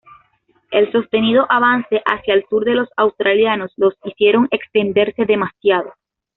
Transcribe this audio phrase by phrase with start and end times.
[0.71, 5.93] El sostenido avance hacia el sur de los australianos los hicieron extenderse demasiado.